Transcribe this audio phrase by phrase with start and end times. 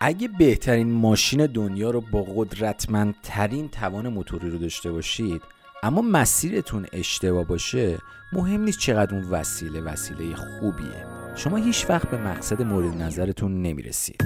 [0.00, 5.42] اگه بهترین ماشین دنیا رو با قدرتمندترین توان موتوری رو داشته باشید
[5.82, 7.98] اما مسیرتون اشتباه باشه
[8.32, 11.06] مهم نیست چقدر اون وسیله وسیله خوبیه.
[11.36, 14.22] شما هیچ وقت به مقصد مورد نظرتون نمی‌رسید.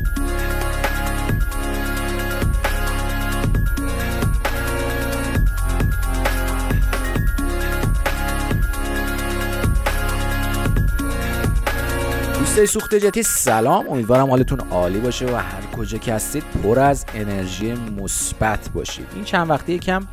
[12.43, 13.88] دوستای سوخت جتی؟ سلام.
[13.88, 19.06] امیدوارم حالتون عالی باشه و هر کجا که هستید پر از انرژی مثبت باشید.
[19.14, 20.06] این چند وقته یکم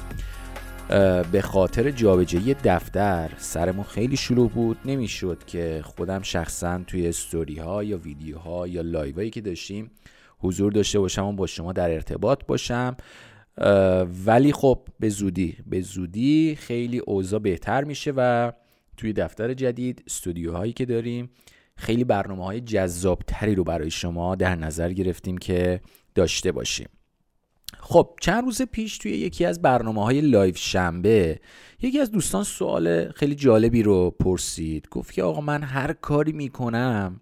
[1.31, 4.77] به خاطر جابجایی دفتر سرمون خیلی شلوغ بود.
[4.85, 9.91] نمی‌شد که خودم شخصا توی استوری ها یا ویدیوها یا لایوهایی که داشتیم
[10.39, 12.97] حضور داشته باشم و با شما در ارتباط باشم.
[14.25, 18.51] ولی خب به زودی به زودی خیلی اوضاع بهتر میشه و
[18.97, 21.29] توی دفتر جدید استودیوهایی که داریم
[21.79, 25.81] خیلی برنامه های جذاب تری رو برای شما در نظر گرفتیم که
[26.15, 26.89] داشته باشیم.
[27.79, 31.39] خب چند روز پیش توی یکی از برنامه های live شنبه
[31.81, 34.87] یکی از دوستان سوال خیلی جالبی رو پرسید.
[34.91, 37.21] گفت که آقا من هر کاری می‌کنم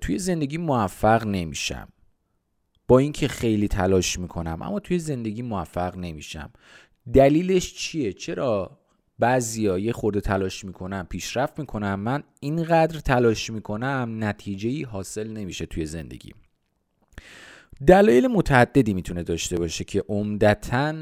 [0.00, 1.88] توی زندگی موفق نمیشم.
[2.88, 6.50] با اینکه خیلی تلاش می‌کنم اما توی زندگی موفق نمیشم.
[7.12, 8.78] دلیلش چیه؟ چرا
[9.18, 15.66] بعضیا یه خورده تلاش می‌کنم پیشرفت می‌کنم من اینقدر تلاش می‌کنم نتیجه ای حاصل نمیشه
[15.66, 16.34] توی زندگی.
[17.86, 20.94] دلایل متعددی می‌تونه داشته باشه که عمدتا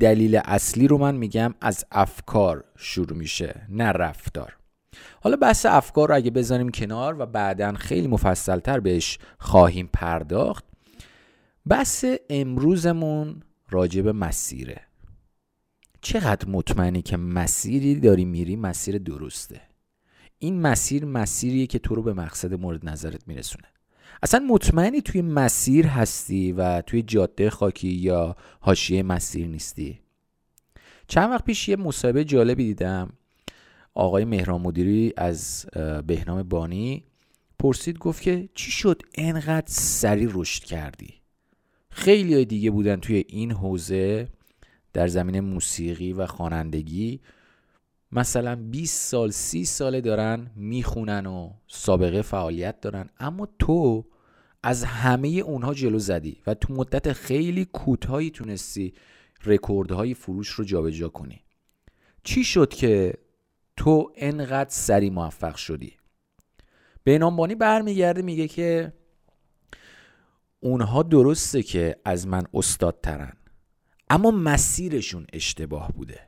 [0.00, 4.56] دلیل اصلی رو من میگم از افکار شروع میشه نه رفتار.
[5.22, 10.64] حالا بحث افکار رو اگه بذاریم کنار و بعدا خیلی مفصلتر بهش خواهیم پرداخت
[11.66, 14.80] بحث امروزمون راجب مسیره.
[16.02, 19.60] چقدر مطمئنی که مسیری داری میری مسیر درسته؟
[20.38, 23.66] این مسیر مسیریه که تو رو به مقصد مورد نظرت میرسونه.
[24.22, 30.00] اصلا مطمئنی توی مسیر هستی و توی جاده خاکی یا حاشیه مسیر نیستی؟
[31.08, 33.12] چند وقت پیش یه مصاحبه جالبی دیدم.
[33.94, 35.66] آقای مهران مدیری از
[36.06, 37.04] بهنام بانی
[37.58, 41.14] پرسید گفت که چی شد انقدر سریع رشد کردی؟
[41.90, 44.28] خیلی دیگه بودن توی این حوزه
[44.92, 47.20] در زمین موسیقی و خوانندگی
[48.12, 53.08] مثلا 20 سال 30 ساله دارن می‌خونن و سابقه فعالیت دارن.
[53.18, 54.04] اما تو
[54.62, 58.94] از همه اونها جلو زدی و تو مدت خیلی کوتاهی تونستی
[59.44, 61.40] رکوردهای فروش رو جابجا کنی.
[62.24, 63.14] چی شد که
[63.76, 65.96] تو انقدر سری موفق شدی؟
[67.04, 68.92] بینامبانی برمیگرده میگه که
[70.60, 73.32] اونها درسته که از من استاد ترن
[74.10, 76.20] اما مسیرشون اشتباه بوده.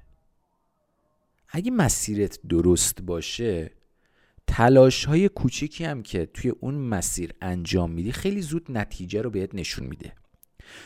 [1.48, 3.70] اگه مسیرت درست باشه
[4.46, 9.54] تلاش های کوچیکی هم که توی اون مسیر انجام میدی خیلی زود نتیجه رو بهت
[9.54, 10.12] نشون میده.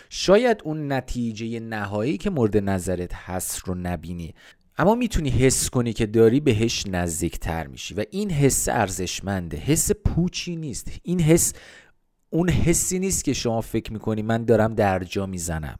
[0.08, 4.34] شاید اون نتیجه نهایی که مورد نظرت هست رو نبینی
[4.78, 9.56] اما می‌تونی حس کنی که داری بهش نزدیکتر میشی و این حس ارزشمنده.
[9.56, 10.90] حس پوچی نیست.
[11.02, 11.52] این حس
[12.30, 15.78] اون حسی نیست که شما فکر می‌کنی من دارم درجا می‌زنم.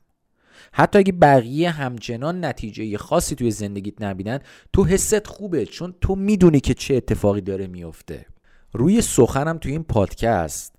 [0.73, 4.41] حتی اگه بقیه همچنان نتیجه خاصی توی زندگیت نبینن
[4.73, 8.27] تو حست خوبه چون تو می‌دونی که چه اتفاقی داره میفته
[8.73, 10.75] روی سخنم توی این پادکست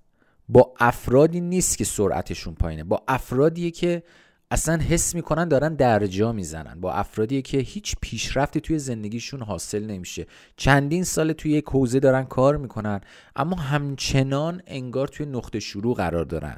[0.48, 2.84] با افرادی نیست که سرعتشون پایینه.
[2.84, 4.02] با افرادیه که
[4.50, 6.80] اصلا حس می‌کنن دارن درجا می‌زنن.
[6.80, 10.26] با افرادیه که هیچ پیشرفتی توی زندگیشون حاصل نمیشه.
[10.56, 13.00] چندین سال توی یک حوزه دارن کار می‌کنن
[13.36, 16.56] اما همچنان انگار توی نقطه شروع قرار دارن.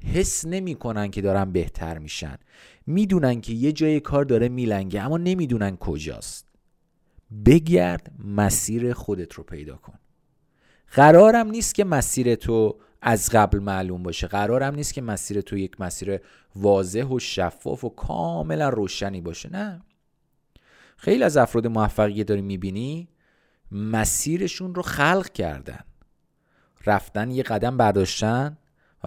[0.00, 2.36] حس نمی‌کنن که دارن بهتر میشن.
[2.86, 6.46] می‌دونن که یه جای کار داره میلنگه اما نمی‌دونن کجاست.
[7.46, 9.98] بگرد مسیر خودت رو پیدا کن.
[10.90, 14.26] قرارم نیست که مسیر تو از قبل معلوم باشه.
[14.26, 16.20] قرارم نیست که مسیر تو یک مسیر
[16.56, 19.52] واضح و شفاف و کاملا روشنی باشه.
[19.52, 19.82] نه.
[20.96, 23.08] خیلی از افراد موفقی داری می‌بینی
[23.70, 25.80] مسیرشون رو خلق کردن.
[26.86, 28.58] رفتن یه قدم برداشتن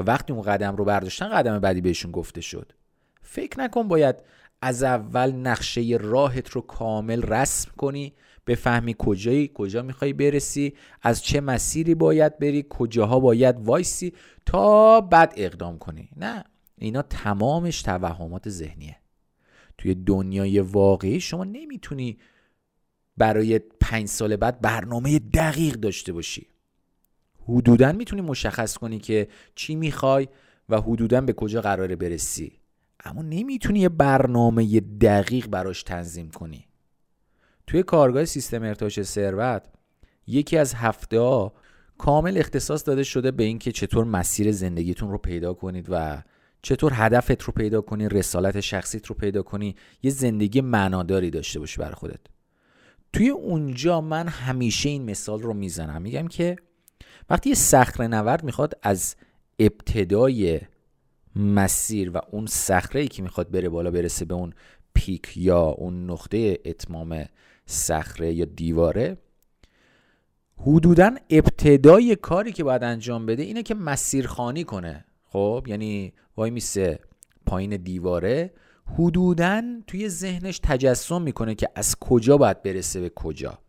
[0.03, 2.74] وقتی اون قدم رو برداشتن قدم بعدی بهشون گفته شد.
[3.21, 4.15] فکر نکن باید
[4.62, 8.13] از اول نقشه راهت رو کامل رسم کنی
[8.47, 14.13] بفهمی کجایی کجا می‌خوای برسی از چه مسیری باید بری کجاها باید وایسی
[14.45, 16.09] تا بعد اقدام کنی.
[16.15, 16.44] نه
[16.77, 18.95] اینا تمامش توهمات ذهنیه.
[19.77, 22.18] توی دنیای واقعی شما نمی‌تونی
[23.18, 26.49] برای پنج سال بعد برنامه دقیق داشته باشی.
[27.57, 30.28] حدودا می‌تونی مشخص کنی که چی می‌خوای
[30.69, 32.60] و حدودا به کجا قراره برسی.
[33.06, 36.66] اما نمی‌تونی یه برنامه دقیق براش تنظیم کنی.
[37.68, 39.63] توی کارگاه سیستم ارتعاش ثروت
[40.28, 41.54] یکی از هفته ها
[41.98, 46.24] کامل اختصاص داده شده به اینکه چطور مسیر زندگیتون رو پیدا کنید و
[46.62, 51.78] چطور هدفت رو پیدا کنی رسالت شخصیت رو پیدا کنی یه زندگی معناداری داشته باشی
[51.78, 52.19] برای خودت.
[53.13, 56.01] توی اونجا من همیشه این مثال رو می‌زنم.
[56.01, 56.56] میگم که
[57.29, 59.15] وقتی یه صخره نورد می‌خواد از
[59.59, 60.59] ابتدای
[61.35, 64.53] مسیر و اون صخره که می‌خواد بره بالا برسه به اون
[64.93, 67.25] پیک یا اون نقطه اتمام
[67.65, 69.17] صخره یا دیواره
[70.57, 75.05] حدودا ابتدای کاری که باید انجام بده اینه که مسیرخانی کنه.
[75.25, 76.99] خب یعنی وای میسه
[77.45, 78.53] پایین دیواره
[78.85, 83.59] حدودا توی ذهنش تجسم می‌کنه که از کجا باید برسه به کجا.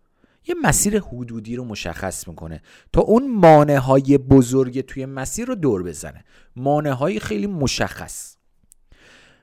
[0.47, 5.83] یه مسیر حدودی رو مشخص می‌کنه تا اون مانع های بزرگ توی مسیر رو دور
[5.83, 6.25] بزنه.
[6.57, 8.37] مانع های خیلی مشخص.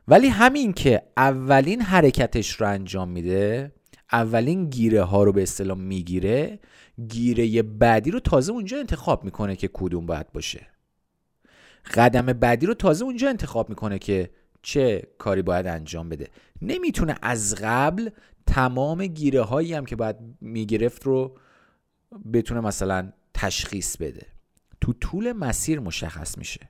[0.08, 3.72] ولی همین که اولین حرکتش رو انجام میده
[4.12, 6.60] اولین گیره ها رو به اصطلاح می‌گیره
[7.08, 10.68] گیره بعدی رو تازه اونجا انتخاب می‌کنه که کدوم باید باشه.
[11.94, 14.30] قدم بعدی رو تازه اونجا انتخاب می‌کنه که
[14.68, 16.28] چه کاری باید انجام بده.
[16.62, 18.10] نمی‌تونه از قبل
[18.48, 21.38] تمام گیره هایی هم که باید می‌گرفت رو
[22.34, 24.26] بتونه مثلا تشخیص بده.
[24.82, 26.70] تو طول مسیر مشخص میشه.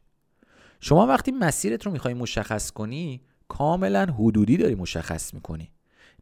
[0.80, 5.72] شما وقتی مسیرت رو می‌خوای مشخص کنی کاملا حدودی داری مشخص می‌کنی.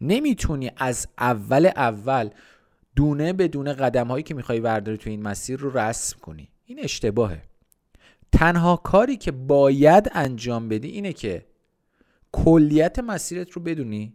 [0.02, 2.30] نمی‌تونی از اول اول
[2.96, 6.50] دونه به دونه قدم هایی که می‌خوای ورداری تو این مسیر رو رسم کنی.
[6.66, 7.42] این اشتباهه.
[8.32, 11.46] تنها کاری که باید انجام بدی اینه که
[12.36, 14.14] کلیت مسیرت رو بدونی.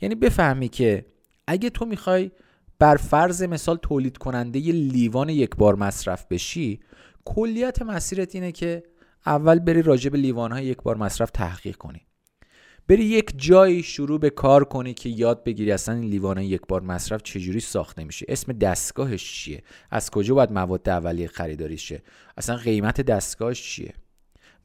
[0.00, 1.06] یعنی بفهمی که
[1.46, 2.30] اگه تو می‌خوای
[2.78, 6.80] بر فرض مثال تولید کننده ی لیوان یک بار مصرف بشی
[7.24, 8.82] کلیت مسیرت اینه که
[9.26, 12.00] اول بری راجع به لیوان های یک بار مصرف تحقیق کنی.
[12.88, 16.80] بری یک جایی شروع به کار کنی که یاد بگیری اصلا این لیوان یک بار
[16.80, 18.26] مصرف چجوری ساخته میشه.
[18.28, 22.02] اسم دستگاهش چیه؟ از کجا باید مواد اولیه خریداری شه؟
[22.36, 23.94] اصلا قیمت دستگاهش چیه؟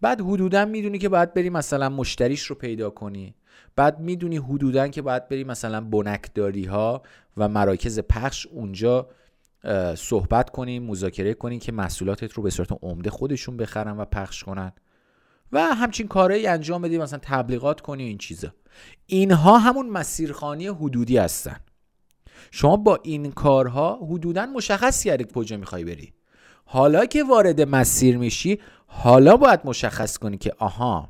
[0.01, 3.35] بعد حدودا می‌دونی که باید بری مثلا مشتریش رو پیدا کنی.
[3.75, 7.01] بعد می‌دونی حدودا که باید بری مثلا بنکداری ها
[7.37, 9.09] و مراکز پخش اونجا
[9.95, 14.71] صحبت کنی مذاکره کنی که محصولاتت رو به صورت عمده خودشون بخرن و پخش کنن.
[15.51, 18.53] و همچین کارهایی انجام بدی مثلا تبلیغات کنی این چیزا.
[19.05, 21.57] اینها همون مسیرخانی حدودی هستن.
[22.51, 26.13] شما با این کارها حدودا مشخص کردی کجا می‌خوای بری.
[26.65, 28.59] حالا که وارد مسیر میشی
[28.91, 31.09] حالا باید مشخص کنی که آها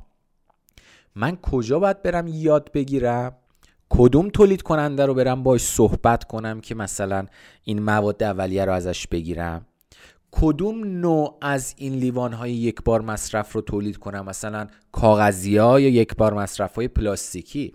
[1.14, 3.36] من کجا باید برم یاد بگیرم؟
[3.88, 7.26] کدوم تولید کننده رو برم باش صحبت کنم که مثلا
[7.64, 9.66] این مواد اولیه رو ازش بگیرم؟
[10.30, 15.80] کدوم نوع از این لیوان های یک بار مصرف رو تولید کنم؟ مثلا کاغذی ها
[15.80, 17.74] یا یک بار مصرف های پلاستیکی؟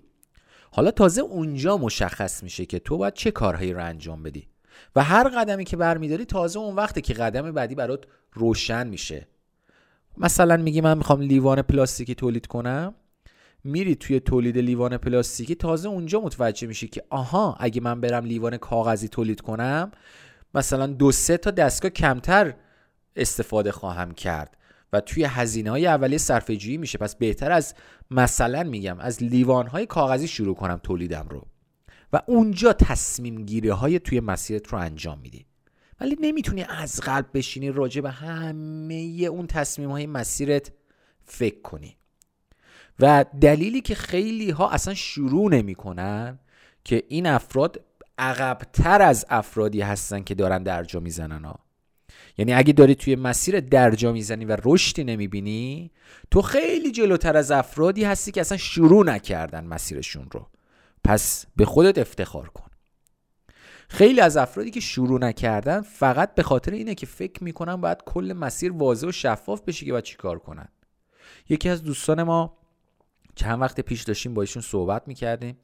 [0.70, 4.48] حالا تازه اونجا مشخص میشه که تو باید چه کارهایی رو انجام بدی.
[4.96, 9.26] و هر قدمی که برمیداری تازه اون وقته که قدم بعدی برات روشن میشه.
[10.18, 12.94] مثلا میگی من می‌خوام لیوان پلاستیکی تولید کنم
[13.64, 18.56] میری توی تولید لیوان پلاستیکی تازه اونجا متوجه میشی که آها اگه من برم لیوان
[18.56, 19.90] کاغذی تولید کنم
[20.54, 22.54] مثلا دو سه تا دستگاه کمتر
[23.16, 24.56] استفاده خواهم کرد
[24.92, 26.98] و توی هزینه های اولیه صرفه میشه.
[26.98, 27.74] پس بهتر از
[28.10, 31.46] مثلا میگم از لیوان های کاغذی شروع کنم تولیدم رو.
[32.12, 35.46] و اونجا تصمیم گیری های توی مسیرت رو انجام میدی.
[36.00, 38.94] ولی نمی‌تونی از قلب بشینی راجع به همه
[39.30, 40.72] اون تصمیم های مسیرت
[41.24, 41.96] فکر کنی.
[43.00, 46.38] و دلیلی که خیلی ها اصلا شروع نمی‌کنن
[46.84, 47.84] که این افراد
[48.18, 51.58] عقبتر از افرادی هستن که دارن درجا می‌زنن ها.
[52.38, 55.90] یعنی اگه داری توی مسیر درجا می‌زنی و رشدی نمی‌بینی
[56.30, 60.46] تو خیلی جلوتر از افرادی هستی که اصلا شروع نکردن مسیرشون رو.
[61.04, 62.65] پس به خودت افتخار کن.
[63.88, 68.32] خیلی از افرادی که شروع نکردن فقط به خاطر اینه که فکر می‌کنن باید کل
[68.32, 70.68] مسیر واضح و شفاف بشه که باید چیکار کنن.
[71.48, 72.58] یکی از دوستان ما
[73.34, 75.58] چند وقت پیش داشتیم با ایشون صحبت می‌کردیم.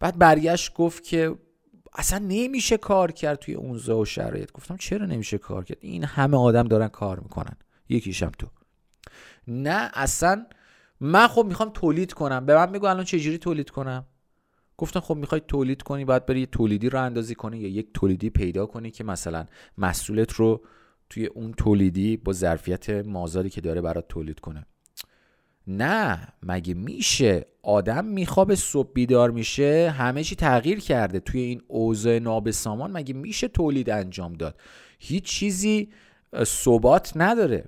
[0.00, 1.34] بعد برگشت گفت که
[1.94, 4.52] اصلا نمیشه کار کرد توی اون و شرایط.
[4.52, 7.56] گفتم چرا نمیشه کار کرد؟ این همه آدم دارن کار می‌کنن.
[7.88, 8.46] یکیشم تو.
[9.48, 10.46] نه اصلا
[11.00, 12.46] من خب می‌خوام تولید کنم.
[12.46, 14.06] به من بگو الان چجوری تولید کنم؟
[14.76, 18.66] گفتم خب می‌خوای تولید کنی باید بری تولیدی رو اندازی کنی یا یک تولیدی پیدا
[18.66, 19.46] کنی که مثلا
[19.78, 20.64] محصولت رو
[21.10, 24.66] توی اون تولیدی با ظرفیت مازادی که داره برات تولید کنه.
[25.66, 31.20] نه مگه میشه؟ آدم میخوابه صبح بیدار میشه همه چی تغییر کرده.
[31.20, 34.60] توی این اوضاع نابسامان مگه میشه تولید انجام داد؟
[34.98, 35.92] هیچ چیزی
[36.44, 37.64] ثبات نداره.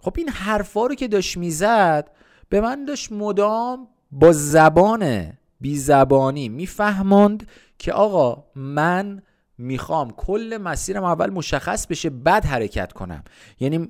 [0.00, 2.10] خب این حرفا رو که داشت می‌زد
[2.48, 5.32] به من داشت مدام با زبان
[5.64, 9.22] بی زبانی میفهماند که آقا من
[9.58, 13.24] می‌خوام کل مسیرم اول مشخص بشه بعد حرکت کنم.
[13.60, 13.88] یعنی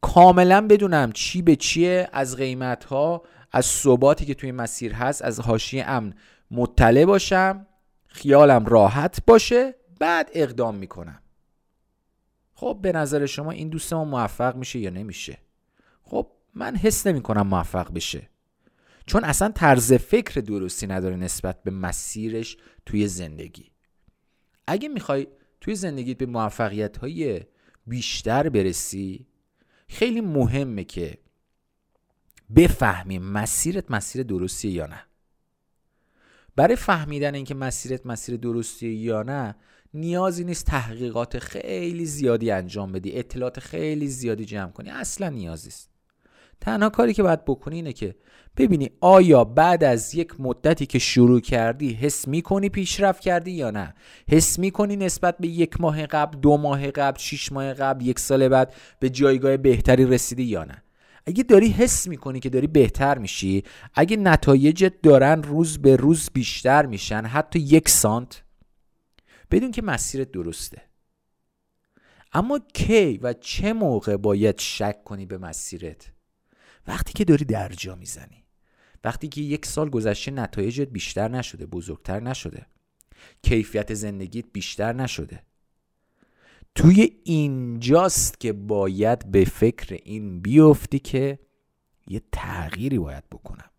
[0.00, 5.40] کاملا بدونم چی به چیه از قیمت ها از ثباتی که توی مسیر هست از
[5.40, 6.14] حاشیه امن
[6.50, 7.66] مطلع باشم
[8.06, 11.22] خیالم راحت باشه بعد اقدام می‌کنم.
[12.54, 15.38] خب به نظر شما این دوست ما موفق میشه یا نمیشه؟
[16.02, 18.28] خب من حس نمی کنم موفق بشه.
[19.06, 23.70] چون اصلا طرز فکر درستی نداره نسبت به مسیرش توی زندگی.
[24.66, 25.26] اگه می‌خوای
[25.60, 27.40] توی زندگیت به موفقیت های
[27.86, 29.26] بیشتر برسی
[29.88, 31.18] خیلی مهمه که
[32.56, 35.02] بفهمی مسیرت مسیر درستیه یا نه.
[36.56, 39.54] برای فهمیدن اینکه مسیرت مسیر درستیه یا نه
[39.94, 44.90] نیازی نیست تحقیقات خیلی زیادی انجام بدی اطلاعات خیلی زیادی جمع کنی.
[44.90, 45.95] اصلا نیازی است
[46.60, 48.14] تنها کاری که باید بکنی اینه که
[48.56, 53.94] ببینی آیا بعد از یک مدتی که شروع کردی حس می‌کنی پیشرفت کردی یا نه.
[54.28, 58.48] حس می‌کنی نسبت به یک ماه قبل دو ماه قبل شیش ماه قبل یک سال
[58.48, 60.82] بعد به جایگاه بهتری رسیدی یا نه.
[61.26, 66.86] اگه داری حس می‌کنی که داری بهتر میشی اگه نتایجت دارن روز به روز بیشتر
[66.86, 68.44] میشن حتی یک سانت
[69.50, 70.82] بدون که مسیرت درسته.
[72.32, 76.15] اما کی و چه موقع باید شک کنی به مسیرت؟
[76.86, 78.44] وقتی که داری درجا می‌زنی.
[79.04, 82.66] وقتی که یک سال گذشته نتایجت بیشتر نشده بزرگتر نشده.
[83.42, 85.42] کیفیت زندگیت بیشتر نشده.
[86.74, 91.38] توی اینجاست که باید به فکر این بیفتی که
[92.06, 93.70] یه تغییری باید بکنم.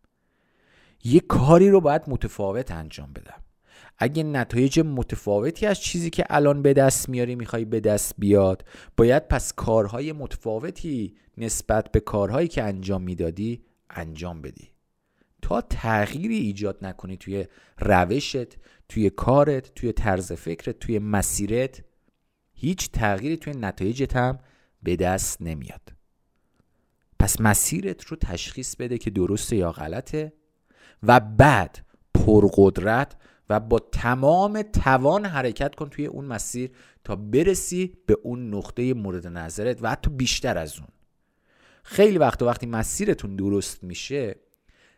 [1.04, 3.42] یه کاری رو باید متفاوت انجام بدم.
[3.98, 8.66] اگه نتایج متفاوتی از چیزی که الان به دست میاری می‌خوای به دست بیاد
[8.98, 14.72] باید پس کارهای متفاوتی نسبت به کارهایی که انجام می‌دادی انجام بدی.
[15.42, 17.46] تا تغییری ایجاد نکنی توی
[17.80, 18.58] روشت
[18.90, 21.84] توی کارت توی طرز فکرت توی مسیرت
[22.54, 24.40] هیچ تغییری توی نتایجت هم
[24.84, 25.82] به دست نمیاد.
[27.20, 30.34] پس مسیرت رو تشخیص بده که درسته یا غلطه
[31.04, 33.16] و بعد پرقدرت
[33.50, 36.72] و با تمام توان حرکت کن توی اون مسیر
[37.04, 40.88] تا برسی به اون نقطه مورد نظرت و حتی بیشتر از اون.
[41.84, 44.36] خیلی وقت وقتی مسیرتون درست میشه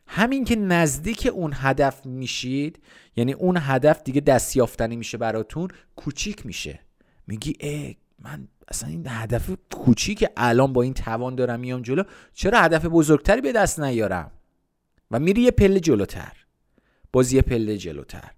[0.07, 2.79] همین که نزدیک اون هدف میشید
[3.15, 6.79] یعنی اون هدف دیگه دستیافتنی میشه براتون کوچیک میشه.
[7.27, 12.03] میگی ای من اصلا این هدف کوچیک الان با این توان دارم میام جلو
[12.33, 14.31] چرا هدف بزرگتری به دست نیارم؟
[15.11, 16.33] و میری یه پله جلوتر.
[17.11, 18.31] باز یه پله جلوتر.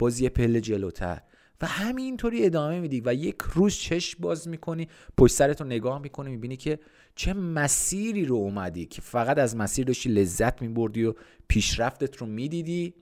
[0.00, 1.20] باز یه پله جلوتر.
[1.60, 6.30] و همینطوری ادامه میدی و یک روز چشم باز می‌کنی پشت سرت رو نگاه می‌کنی
[6.30, 6.78] می‌بینی که
[7.14, 11.14] چه مسیری رو اومدی که فقط از مسیر داشتی لذت میبردی و
[11.48, 12.94] پیشرفتت رو می‌دیدی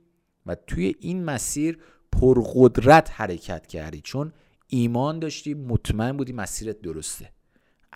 [0.46, 1.78] و توی این مسیر
[2.12, 4.00] پرقدرت حرکت کردی.
[4.00, 4.32] چون
[4.66, 7.30] ایمان داشتی مطمئن بودی مسیرت درسته.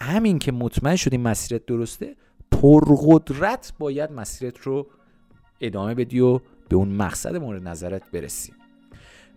[0.00, 2.16] همین که مطمئن شدی مسیرت درسته
[2.52, 4.90] پرقدرت باید مسیرت رو
[5.60, 8.52] ادامه بدی و به اون مقصد مورد نظرت برسی.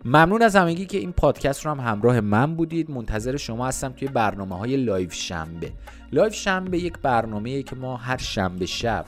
[0.06, 2.90] ممنون از همگی که این پادکست رو هم همراه من بودید.
[2.90, 5.72] منتظر شما هستم توی برنامه های لایو شنبه.
[6.12, 9.06] لایو شنبه یک برنامه که ما هر شنبه شب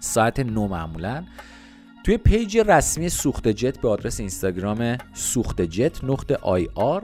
[0.00, 1.24] ساعت نو معمولا
[2.04, 7.02] توی page رسمی سوخت جت به آدرس اینستاگرام سوخت جت نقطه IR.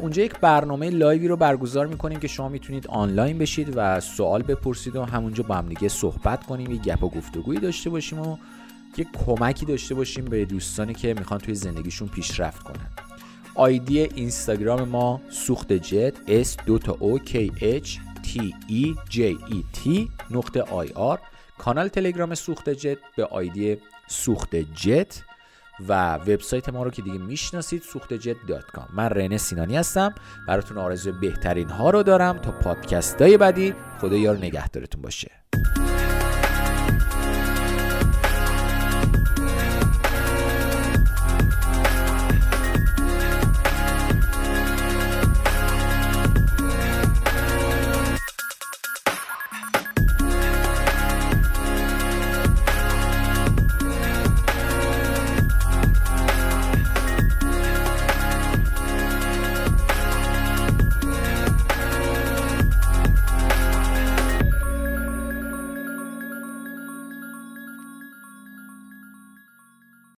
[0.00, 4.42] اونجا یک برنامه live ی رو برگزار می‌کنیم که شما می‌تونید آنلاین بشید و سوال
[4.42, 8.36] بپرسید و همونجا با هم دیگه صحبت کنیم یه گپ و گفتگویی داشته باشیم و
[8.96, 12.86] یه کمکی داشته باشیم به دوستانی که می‌خوان توی زندگیشون پیشرفت کنن.
[13.54, 20.10] آیدی اینستاگرام ما سوخت جت S دو تا K H T E J E T
[20.30, 21.18] نقطه IR.
[21.58, 23.76] کانال تلگرام سوخت جت به آیدی
[24.08, 25.22] سوخت جت
[25.88, 28.88] و وبسایت ما رو که دیگه می‌شناسید سوخت جت دات کام.
[28.92, 30.14] من رنه سینانی هستم.
[30.48, 32.38] براتون آرزو بهترین ها رو دارم.
[32.38, 35.30] تا پادکست های بعدی خدا یار نگهدارتون باشه.